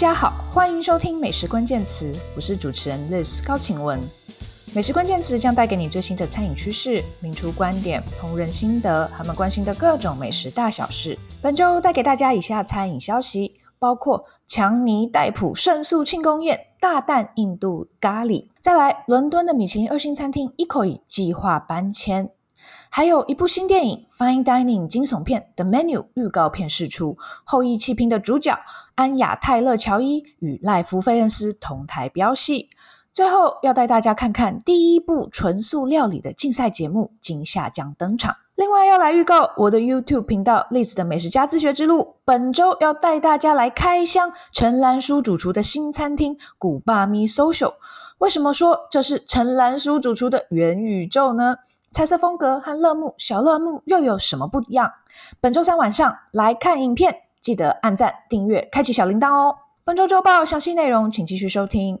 [0.00, 4.00] 大家好，欢迎收听美食关键词，我是主持人 Liz 高晴雯。
[4.72, 11.18] 美食关键词将带给你最新的餐饮趋势、名厨观点、烹饪心得，他们关心的各种美食大小事。
[11.42, 22.30] 本周带给大家以下餐饮消息，包括强尼戴普胜诉庆功宴、大啖印度咖喱，再来伦敦的米其林二星餐厅 Ecoy 计划搬迁。
[22.92, 28.58] 还有一部新电影《Fine Dining》惊悚片《The Menu》预告片释出，后翼弃兵的主角
[28.96, 32.68] 安雅泰勒乔伊与赖夫费恩斯同台飙戏。
[33.12, 38.34] 最后要带大家看看第一部纯素料理的竞赛节目，今夏将登场。
[38.56, 47.74] 另外要来预告我的 YouTube 频道 Liz 的美食家自学之路，本周要带大家来开箱陈兰书主厨的新餐厅古巴咪 Social。
[48.18, 51.56] 为什么说这是陈兰书主厨的元宇宙呢？
[51.92, 54.92] 彩色风格和乐沐小乐沐又有什么不一样？
[55.40, 59.56] 本周三晚上来看影片，记得按赞、订阅、开启小铃铛哦。
[59.82, 62.00] 本周周报详细内容，请继续收听。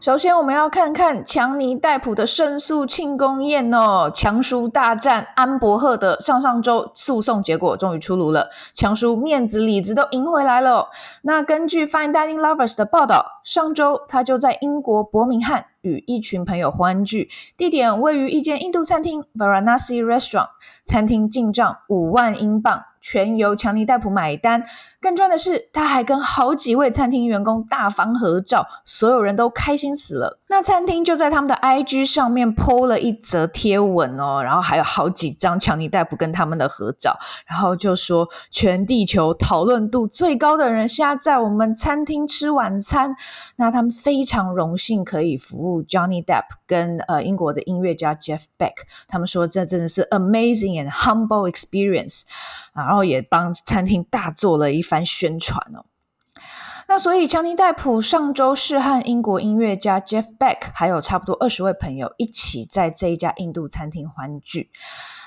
[0.00, 4.10] 首先，我们要看看强尼戴普的胜诉庆功宴哦。
[4.14, 10.88] 强叔大战安伯赫的，上上周诉讼结果终于出炉了，强叔面子里子都赢回来了。
[11.20, 20.50] 那根据 Fine Dining Lovers 的报道，上周他就在英国伯明翰与一群朋友欢聚，地点位于一间印度餐厅 Varanasi Restaurant，
[20.84, 22.84] 餐厅进账五万英镑。
[23.02, 24.62] 全由强尼戴普买单，
[25.00, 30.38] 更赚的是，他还跟好几位餐厅员工大方合照，所有人都开心死了。
[30.50, 43.16] 那餐厅就在他们的 IG 上面 po 了一则贴文哦，然后还有好几张强尼戴普跟他们的合照，然后就说全地球讨论度最高的人现在在我们餐厅吃晚餐，
[43.56, 48.74] 那他们非常荣幸可以服务 Johnny Depp 跟呃英国的音乐家 Jeff Beck，
[49.08, 52.22] 他们说这真的是 amazing and humble experience。
[52.72, 55.84] 然后也帮餐厅大做了一番宣传哦。
[56.86, 64.70] 那所以强尼戴普上周是和英国音乐家 Jeff Beck 还有差不多二十位朋友一起在这一家印度餐厅欢聚。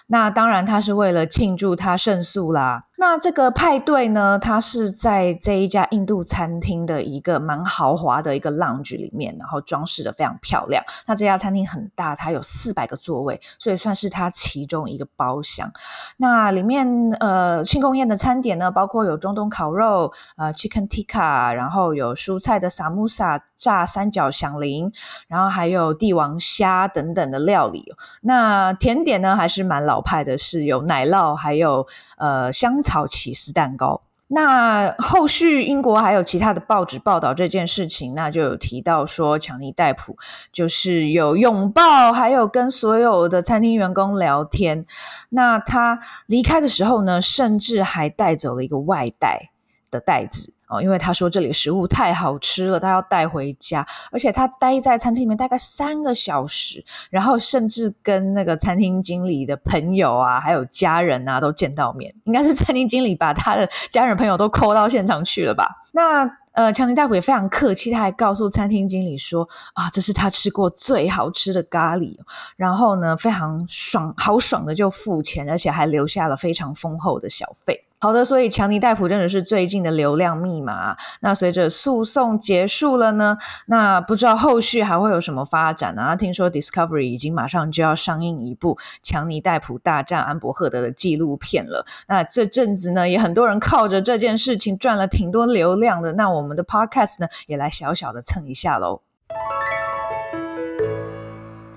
[0.07, 2.85] 那当然他是为了庆祝他胜诉啦。
[2.95, 10.81] 那这个派对呢，它是在这一家印度餐厅的一个蛮豪华的一个 lounge 里面，然后装饰的非常漂亮。
[11.05, 15.69] 那这家餐厅很大，它有四百个座位，所以算是它其中一个包厢。
[16.17, 16.87] 那里面
[17.19, 24.91] 呃庆功宴的餐点呢，包括有中东烤肉，呃 chicken tikka，然后有蔬菜的 samosa 炸三角响铃，
[25.27, 27.93] 然后还有帝王虾等等的料理。
[28.21, 31.85] 那甜点呢，还是蛮老派的，是有奶酪，还有
[32.17, 33.07] 呃香草。
[33.13, 34.01] 起司蛋糕。
[34.27, 40.17] 那后续英国还有其他的报纸报道这件事情，那就有提到说，强尼戴普
[40.51, 44.85] 就是有拥抱，还有跟所有的餐厅员工聊天。
[45.29, 49.51] 那他离开的时候呢，甚至还带走了一个外带
[49.91, 50.55] 的袋子。
[50.67, 65.67] 哦因为他说这里食物太好吃了，他要带回家，而且他待在餐厅里面大概三个小时，然后甚至跟那个餐厅经理的朋友啊，还有家人啊都见到面，应该是餐厅经理把他的家人朋友都 call 到现场去了吧？
[65.91, 72.15] 那呃，强尼大夫也非常客气，他还告诉餐厅经理说啊，这是他吃过最好吃的咖喱，
[72.55, 77.83] 然后呢，非常爽，豪爽的就付钱，而且还留下了非常丰厚的小费。
[78.03, 80.93] 好的，所以强尼戴普真的是最近的流量密码。
[81.21, 83.37] 那随着诉讼结束了呢，
[83.67, 86.13] 那不知道后续还会有什么发展啊？
[86.13, 91.85] 听说 Discovery 已经马上就要上映一部强尼戴普大战安伯赫德的纪录片了。
[92.09, 96.11] 那这阵子呢，也很多人靠着这件事情赚了挺多流量的。
[96.11, 99.01] 那我们的 Podcast 呢，也来小小的蹭一下喽。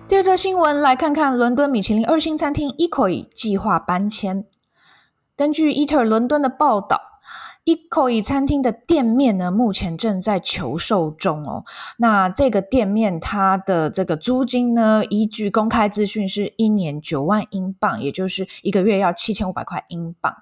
[0.09, 4.45] 第二则新闻，来看看伦敦米其林二星餐厅 Icoi 计划搬迁。
[5.37, 7.16] 根据伊特伦敦的报道。
[7.67, 11.65] E c o 餐厅的店面呢，目前正在求售中哦。
[11.97, 20.33] 那这个店面它的这个租金呢，依据公开资讯是一年九万英镑，也就是一个月要七千五百块英镑。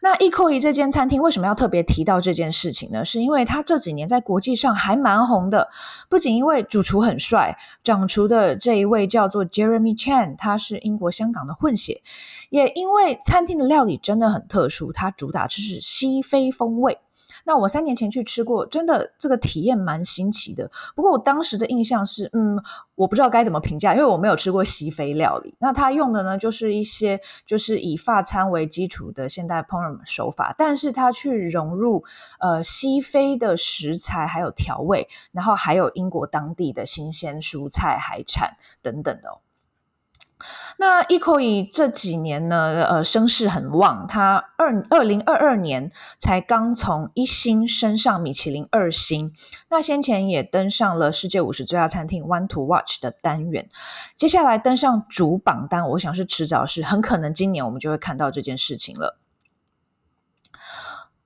[0.00, 3.04] 那 e c o 这间餐厅为什么要特别提到这件事情呢？
[3.04, 5.68] 是因为它这几年在国际上还蛮红的，
[6.08, 12.00] 不仅因为主厨很帅，掌厨的这一位叫做 Jeremy Chan，他是英国香港的混血，
[12.48, 16.96] 也因为餐厅的料理真的很特殊，它主打就是西非风风味，
[17.44, 20.70] 那我三年前去吃过，真的这个体验蛮新奇的。
[20.94, 22.56] 不过我当时的印象是，嗯，
[22.94, 25.56] 我不知道该怎么评价，因为我没有吃过西非料理。
[25.58, 32.04] 那他用的呢，就是一些就是以法餐为基础的现代烹饪手法，但是他去融入
[32.38, 39.40] 呃西非的食材还有调味，然后还有英国当地的新鲜蔬菜、海产等等的。
[40.78, 44.06] 那 Ecoy 这几年呢，呃，声势很旺。
[44.08, 49.32] 他二二零二二年才刚从一星升上米其林二星，
[49.70, 53.68] 那先前也登上了世界五十最佳餐厅 One to Watch 的单元。
[54.16, 59.18] 接下来登上主榜单，我想是迟早是很可能今年我们就会看到这件事情了。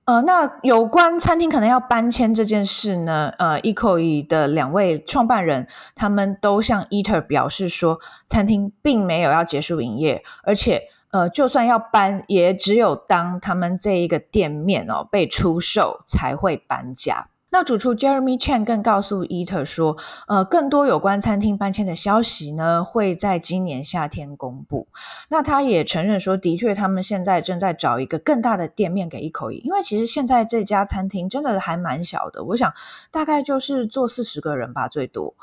[0.07, 17.27] 呃，那有关餐厅可能要搬迁这件事呢，呃，Ecoy 的两位创办人他们都向 Eater 表示说，餐厅并没有要结束营业，而且，呃，就算要搬，也只有当他们这一个店面哦被出售才会搬家。
[17.49, 19.95] 那主厨 Jeremy Chen 更告诉 Eater 说，
[20.27, 24.87] 呃，更多有关餐厅搬迁的消息呢，会在今年夏天公布。
[25.29, 32.73] 那他也承认说，的确，他们现在正在找一个更大的店面给一口一因为其实现在这家餐厅真的还蛮小的，我想
[33.11, 35.33] 大概就是坐四十个人吧，最多。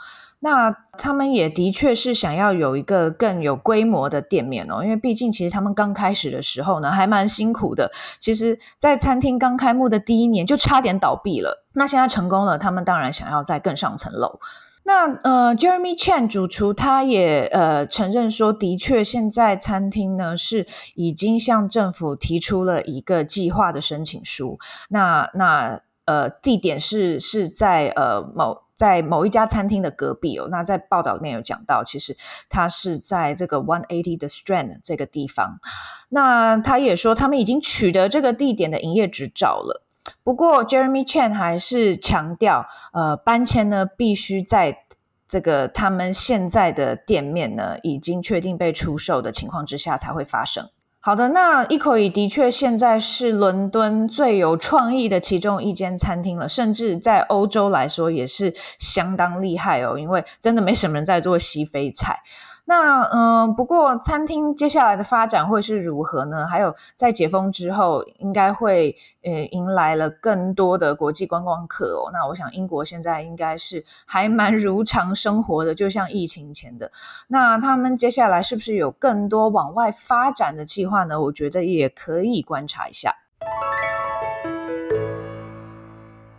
[0.44, 7.91] 那他们也的确是想要有一个更有规模的店面哦，因为毕竟其实他们刚开始的时候呢，还蛮辛苦的。
[8.19, 11.64] 其实，在餐厅刚开幕的第一年就差点倒闭了。
[11.73, 14.38] 那现在成功了，他们当然想要再更上层楼。
[14.82, 24.58] 那呃，Jeremy Chen 主厨他也呃承认说，的确现在餐厅呢是已经向政府提出了一个计划的申请书。
[24.91, 28.64] 那那呃，地点是是在呃某。
[28.75, 32.17] 在某一家餐厅的隔壁哦，那在报道里面有讲到，其实
[32.49, 35.61] 他是在这个 One Eighty The Strand 这个地方。
[36.09, 39.82] 那他也说，他们已经取得这个地点的营业执照了。
[40.23, 44.85] 不过，Jeremy Chen 还是强调，呃，搬迁呢必须在
[45.27, 50.69] 这个他们现在的店面呢已经确定被出售的情况之下才会发生。
[51.06, 62.19] 好的，那一口以的确现在是伦敦最有创意的其中一间餐厅了，甚至在欧洲来说也是相当厉害哦，因为真的没什么人在做西非菜。
[62.67, 66.47] 那嗯，不过餐厅接下来的发展会是如何呢？
[66.47, 72.11] 还有在解封之后，应该会呃迎来了更多的国际观光客哦。
[72.13, 76.91] 那我想英国现在应该是还蛮如常生活的，就像疫情前的。
[77.29, 81.21] 那他们接下来是不是有更多往外发展的计划呢？
[81.21, 83.15] 我觉得也可以观察一下。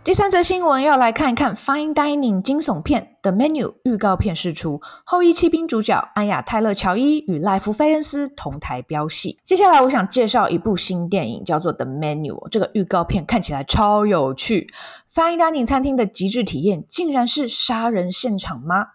[0.06, 9.40] 第三则新闻要来看一看 Fine Dining 惊悚片 The Menu 预告片释出，后翼弃兵主角安雅泰勒乔伊与赖夫菲恩斯同台飙戏。
[9.42, 12.48] 接下来我想介绍一部新电影，叫做 The Menu。
[12.50, 14.68] 这个预告片看起来超有趣
[15.12, 18.90] ，Fine Dining 餐厅的极致体验竟然是杀人现场吗？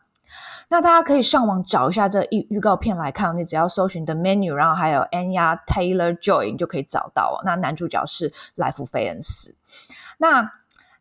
[0.69, 7.41] 那大家可以上网找一下这预预告片来看，你只要搜寻 The Menu，然后还有 Anya Taylor-Joy，就可以找到。
[7.43, 9.57] 那男主角是赖夫菲恩斯。
[10.17, 10.49] 那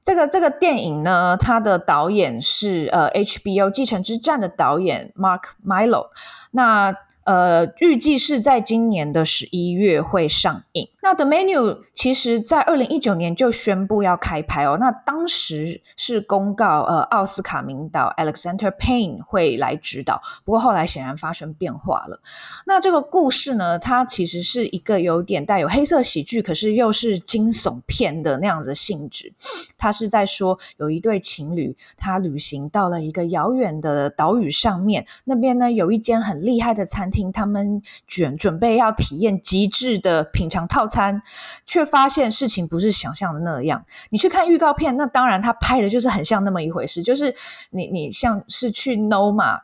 [0.03, 6.09] 这个这个电影呢，它的导演是呃 HBO《继承之战》的导演 Mark Milo。
[6.53, 6.95] 那
[7.25, 10.89] 呃，预计是在今年的十一月会上映。
[11.03, 14.77] 那 The Menu 其实在二零一九年就宣布要开拍哦。
[14.79, 22.21] 那当时是公告呃奥斯卡名导 Alexander Payne 会来指导，不过后来显然发生变化了。
[22.67, 29.33] 那这个故事呢，它其实是一个有点带有黑色喜剧，可是又是惊悚片的那样子性质。
[29.79, 37.33] 它是在说有一对情侣，他旅行到了一个遥远的岛屿上面，那边呢有一间很厉害的餐厅。
[37.33, 41.23] 他们准准备要体验极致的品尝套餐，
[41.65, 43.85] 却发现事情不是想象的那样。
[44.11, 47.35] 你去看预告片，那当然他拍的就是很像那么一回事，就是
[47.71, 49.61] 你你像是去 Noma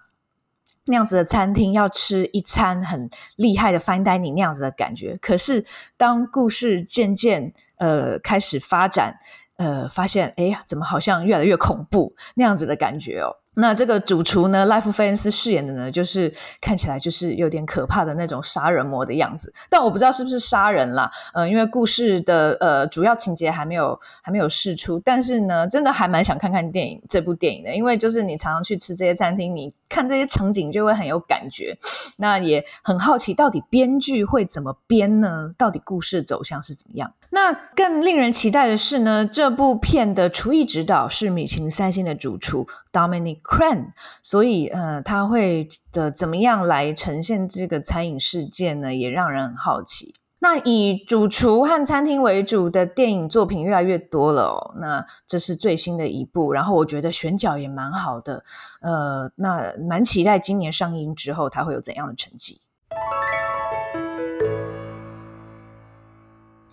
[0.86, 5.18] 那样子的餐厅，要吃一餐很厉害的 Fine Dining 那样子的感觉。
[5.20, 5.64] 可是
[5.96, 9.18] 当故事渐渐呃开始发展，
[9.56, 13.36] 呃，发现哎呀，怎么好像越来越恐怖那样子的感觉哦。
[13.58, 31.76] 那这个主厨呢，赖夫费恩斯饰演的呢，就是看起来就是有点可怕的那种杀人魔的样子，但我不知道是不是杀人啦，呃，因为故事的呃主要情节还没有还没有释出，但是呢，真的还蛮想看看电影这部电影的，因为就是你常常去吃这些餐厅，你看这些场景就会很有感觉，
[32.18, 35.52] 那也很好奇到底编剧会怎么编呢？
[35.56, 37.12] 到底故事走向是怎么样？
[37.30, 43.86] 那更令人期待的是呢，这部片的厨艺指导是米其林三星的主厨 Dominic cran
[44.22, 48.94] 所以呃，他会的怎么样来呈现这个餐饮事件呢？
[48.94, 50.14] 也让人很好奇。
[50.38, 58.44] 那以主厨和餐厅为主的电影作品越来越多了，那这是最新的一部，然后我觉得选角也蛮好的，
[58.80, 62.60] 呃，那蛮期待今年上映之后它会有怎样的成绩。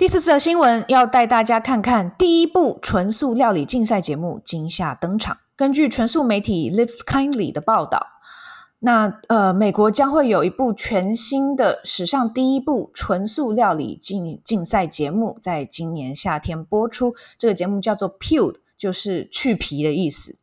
[0.04, 5.38] 第四则新闻要带大家看看第一部纯素料理竞赛节目今夏登场。
[5.56, 8.06] 根据纯素媒体 Live Kindly 的报道，
[8.80, 17.16] 那呃，美国将会有一部全新的史上第一部纯素料理竞竞赛节目，在今年夏天播出。
[17.38, 20.43] 这个节目叫做 Peeled，就是去皮的意思。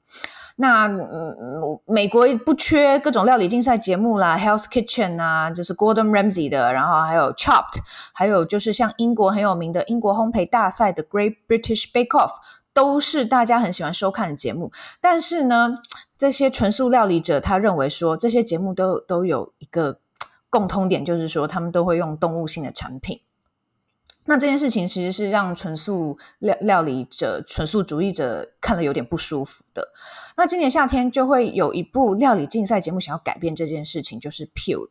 [0.56, 7.78] 那嗯，美国不缺各种料理竞赛节目啦，Hell's Kitchen 啊，就是 Gordon Ramsay 的，然后还有 Chopped，
[8.12, 12.32] 还有就是像英国很有名的英国烘焙大赛的 Great British Bake Off，
[12.72, 14.70] 都是大家很喜欢收看的节目。
[15.00, 15.76] 但是呢，
[16.18, 19.98] 这些纯素料理者，他认为说这些节目都都有一个
[20.50, 23.20] 共通点，就是说他们都会用动物性的产品。
[24.30, 29.88] 那这件事情其实是让纯素料料理者、纯素主义者看了有点不舒服的。
[30.36, 34.86] 那今年夏天就会有一部料理竞赛节目想要改变这件事情，就是 peel。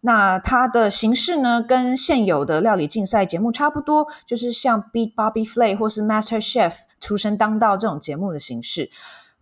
[0.00, 6.72] 那它的形式呢，跟现有的料理竞赛节目差不多，就是像 Beat Bobby Flay 或是 Master Chef
[7.02, 8.90] 出身当道这种节目的形式。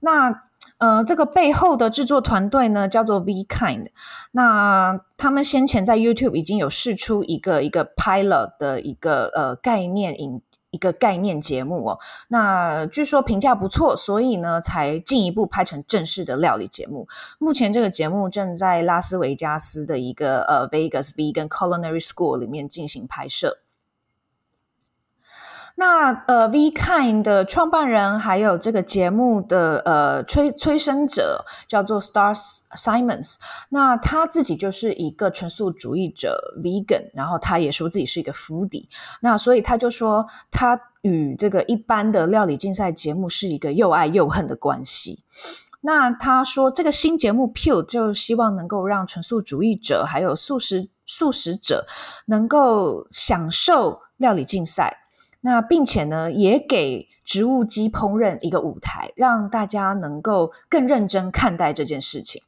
[0.01, 0.48] 那
[0.79, 3.89] 呃，这个背后的制作团队呢，叫做 Vkind。
[4.31, 11.99] 那他们先前在 YouTube 已经有试出一个一个 pilot 的一个呃概念影一个概念节目哦。
[12.29, 17.09] 那据说评价不错，所以呢才进一步拍成正式的料理节目。
[17.39, 23.59] 目前这个节目正在拉斯维加斯的一个呃 Vegas Vegan Culinary School 里面进行拍摄。
[25.81, 33.37] 那呃，Vkind 的创办人还有这个节目的呃催催生者叫做 Stars Simons，
[33.69, 38.89] 那他自己就是一个纯素主义者 Vegan，然后他也说自己是一个 Foodie，
[39.21, 45.23] 那所以他就说他与这个一般的料理竞赛节目是一个又爱又恨的关系。
[45.83, 51.87] 那他说这个新节目 Pew 就希望能够让纯素主义者还有素食素食者
[52.27, 55.05] 能够享受料理竞赛。
[55.41, 62.43] 那并且呢，也给植物基烹饪一个舞台，让大家能够更认真看待这件事情。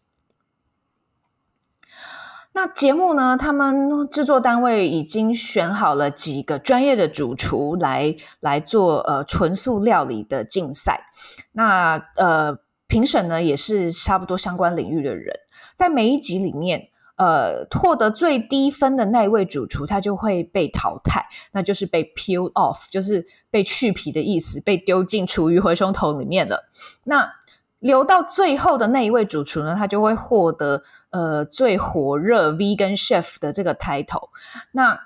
[2.53, 11.11] 那节目呢，他们制作单位已经选好了几个专业的主厨来来做呃纯素料理的竞赛。
[11.53, 15.39] 那呃评审呢，也是差不多相关领域的人，
[15.77, 16.89] 在每一集里面。
[17.21, 21.23] 呃，获得最低分的那一位主厨，他就会被淘汰，
[21.53, 26.71] 那就是被 peel off，就是被去皮的意思，被丢进厨余回收桶里面了。
[27.05, 27.31] 那
[27.79, 34.31] 留到最后的那一位主厨呢，他就会获得呃最火热 vegan chef 的这个 title。
[34.73, 34.99] 那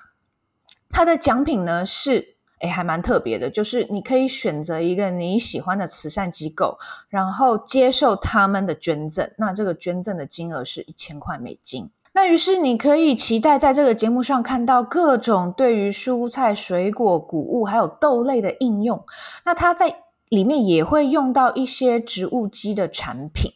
[0.89, 6.79] 他的奖品呢是，诶，还蛮特别的，就是你可以选择一个你喜欢的慈善机构，
[7.09, 9.29] 然后接受他们的捐赠。
[9.37, 11.91] 那这个捐赠的金额是一千块美金。
[12.15, 19.03] 那于是你可以期待在这个节目上看到各种对于蔬菜、水果、谷物还有豆类的应用。
[19.43, 19.97] 那它在
[20.29, 23.51] 里面也会用到一些植物基的产品。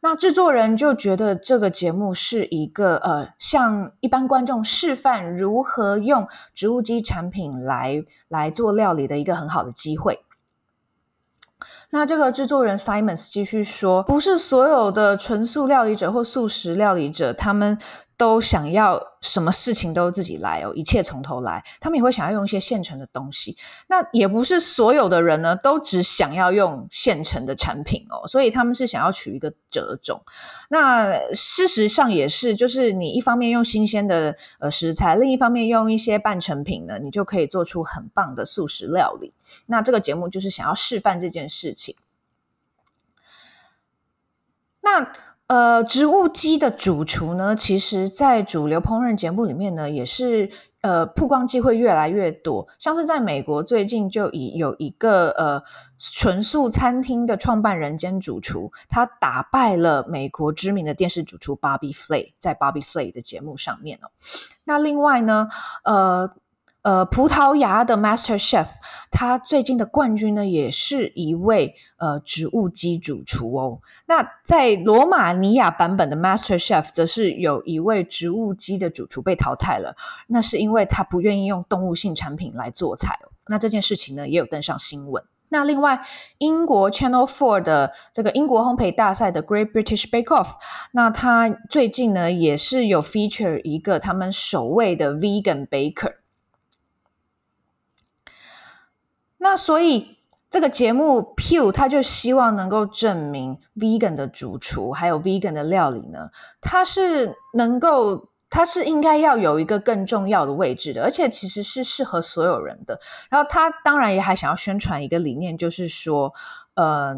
[0.00, 10.23] 那制作人就觉得这个节目是一个呃，向一般观众示范如何用植物基产品来来做料理的一个很好的机会。
[11.94, 17.78] 那这个制作人 Simons 继续说，不是所有的纯素料理者或素食料理者，他们
[18.16, 21.64] 都想要什么事情都自己来哦，一切从头来。
[21.80, 23.56] 他们也会想要用一些现成的东西。
[23.88, 28.26] 那也不是所有的人呢，都只想要用现成的产品哦。
[28.26, 30.20] 所以他们是想要取一个折中。
[30.68, 39.32] 那事实上也是，就是你一方面用新鲜的呃食材，另一方面用一些半成品呢，你就可以做出很棒的素食料理。
[39.66, 41.96] 那这个节目就是想要示范这件事情。
[44.80, 45.12] 那。
[45.46, 52.66] 呃，植物基的主厨呢，其实，在主流烹饪节目里面呢，也是呃曝光机会越来越多。
[52.78, 55.62] 像是在美国，最近就已有一个呃
[55.98, 64.08] 纯素餐厅的创办人兼主厨，他打败了美国知名的电视主厨 Bobby Flay，在 Bobby Flay 的节目上面哦。
[64.64, 65.48] 那另外呢，
[65.84, 66.34] 呃。
[66.84, 68.66] 呃，葡萄牙的 Master Chef，
[69.10, 73.80] 他最近的冠军呢，也是一位呃植物基主厨哦。
[74.04, 83.32] 那在罗马尼亚版本的 Master Chef，则是有一位植物基的主厨被淘汰了，那是因为他不愿意用动物性产品来做菜哦。
[83.48, 85.24] 那这件事情呢，也有登上新闻。
[85.48, 86.04] 那另外，
[86.36, 90.50] 英国 Channel Four 的这个英国烘焙大赛的 Great British Bake Off，
[90.92, 96.16] 那他最近呢，也是有 feature 一个他们首位的 Vegan Baker。
[99.38, 100.16] 那所以
[100.48, 113.00] 这个节目 Peeled 他就希望能够证明 Vegan 的主厨还有 Vegan 的料理呢，它是能够，它是应该要有一个更重要的位置的，而且其实是适合所有人的。
[113.28, 116.32] 然后他当然也还想要宣传一个理念，就是说，
[116.74, 117.16] 呃，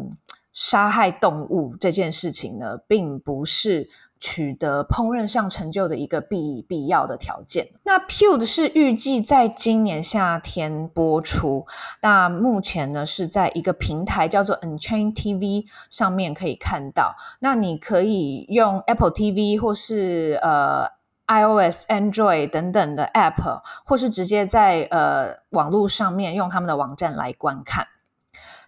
[0.51, 3.87] 杀害动物这件事情呢，并不是
[4.19, 7.67] 取得烹饪上成就的一个必必要的条件。
[7.83, 11.65] 那 Pute 是预计在今年夏天播出，
[12.01, 17.15] 那目前呢是在一个平台叫做 Unchain TV 上面可以看到。
[17.39, 20.87] 那你可以用 Apple TV 或是呃
[21.27, 27.87] iOS、Android 等等的 App，或是直接在呃网络上面用他们的网站来观看。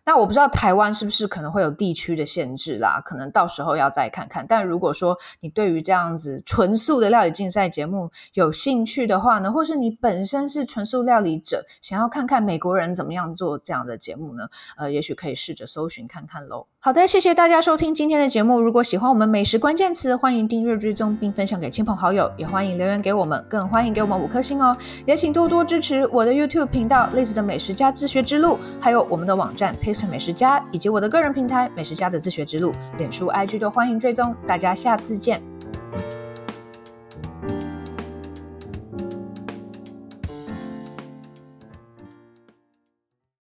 [0.09, 4.43] 那我不知道台湾是不是可能会有地区的限制啦，可能到时候要再看看。
[4.49, 14.49] 但如果说你对于这样子纯素的料理竞赛节目有兴趣的话呢，或是你本身是纯素料理者，想要看看美国人怎么样做这样的节目呢？
[14.77, 16.65] 呃，也许可以试着搜寻看看喽。
[16.79, 18.59] 好的，谢谢大家收听今天的节目。
[18.59, 24.75] 如果喜欢我们美食关键词，欢迎订阅追踪并分享给亲朋好友，也欢迎留言给我们，更欢迎给我们五颗星哦。
[25.05, 29.98] 也请多多支持我的 YouTube 频道 Liz 的美食家自学之路，还有我们的网站 Taste。
[30.07, 35.41] 美食家以及我的个人平台美食家的自学之路，脸书、IG 都欢迎追踪，大家下次见。